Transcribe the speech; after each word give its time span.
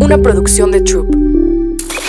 Una 0.00 0.18
producción 0.18 0.70
de 0.70 0.80
Troop. 0.82 1.14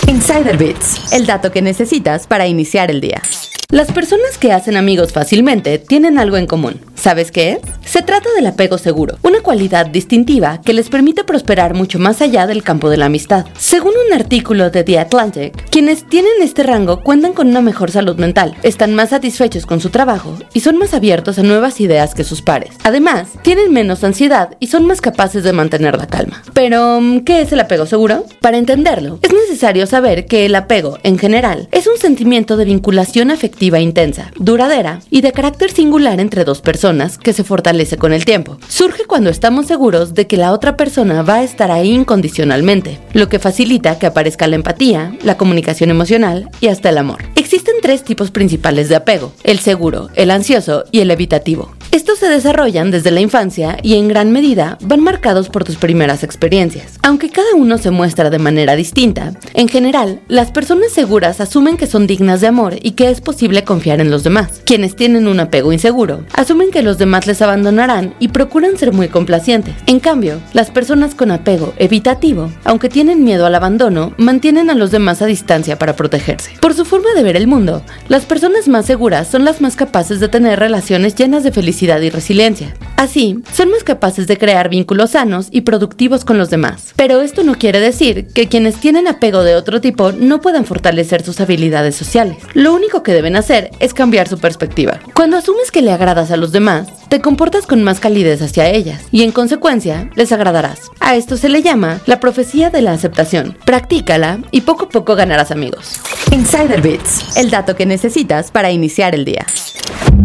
Insider 0.08 0.58
Bits, 0.58 1.14
el 1.14 1.26
dato 1.26 1.52
que 1.52 1.62
necesitas 1.62 2.28
para 2.28 2.48
iniciar 2.48 2.92
el 2.92 3.02
día. 3.02 3.22
Las 3.70 3.92
personas 3.92 4.38
que 4.38 4.52
hacen 4.52 4.78
amigos 4.78 5.14
fácilmente 5.14 5.78
tienen 5.80 6.18
algo 6.20 6.38
en 6.38 6.48
común. 6.48 6.80
¿Sabes 6.98 7.32
qué 7.32 7.52
es? 7.52 7.60
Se 7.86 8.02
trata 8.02 8.28
del 8.36 8.48
apego 8.48 8.78
seguro, 8.80 9.18
una 9.22 9.42
cualidad 9.42 9.86
distintiva 9.86 10.60
que 10.62 10.74
les 10.74 10.90
permite 10.90 11.24
prosperar 11.24 11.76
mucho 11.76 12.00
más 12.00 12.22
allá 12.22 12.48
del 12.48 12.64
campo 12.64 12.90
de 12.90 12.98
la 12.98 13.06
amistad. 13.06 13.46
Según 13.58 13.94
un 14.08 14.14
artículo 14.14 14.72
de 14.72 14.84
The 14.84 15.00
Atlantic, 15.00 15.70
quienes 15.70 16.10
tienen 16.10 16.32
este 16.42 16.64
rango 16.64 17.04
cuentan 17.04 17.34
con 17.34 17.48
una 17.48 17.62
mejor 17.62 17.92
salud 17.92 18.18
mental, 18.18 18.56
están 18.64 18.96
más 18.96 19.10
satisfechos 19.10 19.68
con 19.68 19.80
su 19.80 19.90
trabajo 19.90 20.38
y 20.54 20.62
son 20.62 20.78
más 20.78 20.96
abiertos 20.96 21.38
a 21.38 21.44
nuevas 21.44 21.80
ideas 21.80 22.16
que 22.16 22.24
sus 22.24 22.42
pares. 22.42 22.72
Además, 22.84 23.30
tienen 23.44 23.72
menos 23.72 24.04
ansiedad 24.04 24.58
y 24.60 24.68
son 24.68 24.86
más 24.86 25.00
capaces 25.00 25.44
de 25.44 25.54
mantener 25.54 25.98
la 25.98 26.08
calma. 26.08 26.42
Pero, 26.54 27.00
¿qué 27.26 27.42
es 27.42 27.54
el 27.54 27.60
apego 27.60 27.86
seguro? 27.86 28.26
Para 28.42 28.58
entenderlo, 28.58 29.20
es 29.22 29.32
necesario 29.32 29.86
saber 29.86 30.26
que 30.26 30.46
el 30.46 30.56
apego, 30.56 30.98
en 31.04 31.20
general, 31.20 31.70
es 31.72 31.86
un 31.86 31.98
sentimiento 31.98 32.58
de 32.58 32.66
vinculación 32.66 33.30
afectiva 33.30 33.80
intensa, 33.80 34.32
duradera 34.38 35.00
y 35.12 35.22
de 35.22 35.32
carácter 35.32 35.72
singular 35.72 36.20
entre 36.20 36.44
dos 36.44 36.62
personas 36.62 36.87
que 37.22 37.34
se 37.34 37.44
fortalece 37.44 37.98
con 37.98 38.14
el 38.14 38.24
tiempo. 38.24 38.58
Surge 38.70 39.04
cuando 39.06 39.30
estamos 39.30 39.66
seguros 39.66 40.14
de 40.14 40.26
que 40.26 40.38
la 40.38 40.54
otra 40.54 40.78
persona 40.78 41.22
va 41.22 41.36
a 41.36 41.44
estar 41.44 41.70
ahí 41.70 41.92
incondicionalmente, 41.92 42.98
lo 43.12 43.28
que 43.28 43.40
facilita 43.40 44.00
que 44.00 44.06
aparezca 44.06 44.48
la 44.48 44.56
empatía, 44.56 45.14
la 45.22 45.36
comunicación 45.36 45.90
emocional 45.90 46.50
y 46.62 46.68
hasta 46.68 46.90
el 46.90 46.98
amor. 46.98 47.24
Existen 47.48 47.76
tres 47.82 48.04
tipos 48.04 48.30
principales 48.30 48.90
de 48.90 48.98
apego, 48.98 49.32
el 49.46 49.60
seguro, 49.60 50.10
el 50.16 50.32
ansioso 50.32 50.84
y 50.92 51.00
el 51.00 51.12
evitativo. 51.12 51.72
Estos 51.92 52.20
se 52.20 52.28
desarrollan 52.28 52.92
desde 52.92 53.12
la 53.12 53.22
infancia 53.22 53.78
y 53.82 53.96
en 53.96 54.10
gran 54.10 54.34
medida 54.34 54.78
van 54.82 55.00
marcados 55.00 55.48
por 55.48 55.64
tus 55.64 55.78
primeras 55.78 56.22
experiencias. 56.22 57.00
Aunque 57.02 57.30
cada 57.30 57.56
uno 57.56 57.78
se 57.78 57.92
muestra 57.92 58.30
de 58.30 58.40
manera 58.40 58.76
distinta, 58.76 59.32
en 59.54 59.70
general, 59.70 60.20
las 60.28 60.52
personas 60.52 60.92
seguras 60.92 61.40
asumen 61.40 61.78
que 61.78 61.88
son 61.88 62.06
dignas 62.06 62.42
de 62.42 62.48
amor 62.48 62.76
y 62.82 62.92
que 62.92 63.10
es 63.10 63.22
posible 63.22 63.64
confiar 63.64 64.02
en 64.02 64.12
los 64.12 64.26
demás. 64.26 64.62
Quienes 64.66 64.98
tienen 64.98 65.30
un 65.30 65.40
apego 65.40 65.72
inseguro 65.72 66.26
asumen 66.34 66.72
que 66.72 66.82
los 66.82 66.98
demás 66.98 67.26
les 67.26 67.42
abandonarán 67.42 68.14
y 68.20 68.28
procuran 68.28 68.78
ser 68.78 68.92
muy 68.92 69.08
complacientes. 69.08 69.76
En 69.86 70.02
cambio, 70.02 70.42
las 70.52 70.70
personas 70.70 71.16
con 71.16 71.32
apego 71.32 71.74
evitativo, 71.78 72.52
aunque 72.66 72.90
tienen 72.90 73.24
miedo 73.24 73.46
al 73.46 73.56
abandono, 73.56 74.14
mantienen 74.18 74.70
a 74.70 74.76
los 74.76 74.92
demás 74.92 75.22
a 75.22 75.26
distancia 75.26 75.80
para 75.80 75.96
protegerse. 75.96 76.52
Por 76.60 76.74
su 76.74 76.84
forma 76.84 77.14
de 77.16 77.24
ver 77.24 77.37
el 77.38 77.48
mundo, 77.48 77.82
las 78.10 78.26
personas 78.26 78.68
más 78.68 78.86
seguras 78.86 79.28
son 79.28 79.46
las 79.46 79.62
más 79.62 79.76
capaces 79.76 80.20
de 80.20 80.28
tener 80.28 80.60
relaciones 80.60 81.16
llenas 81.16 81.44
de 81.44 81.52
felicidad 81.52 82.02
y 82.02 82.10
resiliencia. 82.10 82.74
Así, 82.98 83.40
son 83.54 83.70
más 83.70 83.84
capaces 83.84 84.28
de 84.28 84.38
crear 84.38 84.70
vínculos 84.70 85.12
sanos 85.12 85.48
y 85.52 85.62
productivos 85.62 86.26
con 86.26 86.38
los 86.38 86.50
demás. 86.50 86.94
Pero 86.96 87.22
esto 87.22 87.44
no 87.44 87.56
quiere 87.56 87.80
decir 87.80 88.28
que 88.34 88.48
quienes 88.48 88.76
tienen 88.76 89.08
apego 89.08 89.44
de 89.44 89.56
otro 89.56 89.80
tipo 89.80 90.12
no 90.12 90.42
puedan 90.42 90.66
fortalecer 90.66 91.24
sus 91.24 91.40
habilidades 91.40 91.96
sociales. 91.96 92.38
Lo 92.54 92.74
único 92.74 93.04
que 93.04 93.14
deben 93.14 93.36
hacer 93.36 93.72
es 93.80 93.94
cambiar 93.94 94.28
su 94.28 94.40
perspectiva. 94.40 95.00
Cuando 95.14 95.38
asumes 95.38 95.72
que 95.72 95.82
le 95.82 95.92
agradas 95.92 96.32
a 96.32 96.38
los 96.38 96.52
demás, 96.52 96.88
te 97.10 97.22
comportas 97.22 97.66
con 97.66 97.84
más 97.84 98.00
calidez 98.00 98.42
hacia 98.42 98.70
ellas 98.70 99.04
y 99.12 99.24
en 99.24 99.32
consecuencia 99.32 100.10
les 100.16 100.32
agradarás. 100.32 100.92
A 101.00 101.16
esto 101.16 101.38
se 101.38 101.50
le 101.50 101.62
llama 101.62 102.02
la 102.06 102.20
profecía 102.20 102.70
de 102.70 102.82
la 102.82 102.92
aceptación. 102.92 103.58
Practícala 103.66 104.40
y 104.52 104.62
poco 104.62 104.86
a 104.86 104.90
poco 104.90 105.16
ganarás 105.16 105.52
amigos. 105.52 106.00
Insider 106.32 106.82
Bits, 106.82 107.38
el 107.38 107.50
dato 107.50 107.76
que 107.76 107.86
necesitas 107.86 108.52
para 108.52 108.72
iniciar 108.72 109.16
el 109.16 109.26
día. 109.26 109.46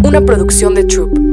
Una 0.02 0.20
producción 0.20 0.74
de 0.74 0.84
Troop. 0.84 1.31